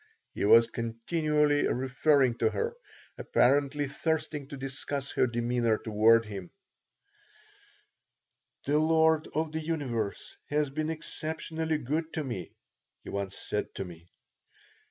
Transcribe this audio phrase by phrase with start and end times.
[0.33, 2.73] He was continually referring to her,
[3.19, 6.49] apparently thirsting to discuss her demeanor toward him
[8.65, 12.51] "The Lord of the Universe has been exceptionally good to me,"
[13.03, 14.09] he once said to me.